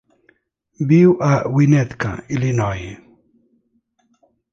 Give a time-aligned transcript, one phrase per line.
[0.91, 2.87] Viu a Winnetka, Illinois.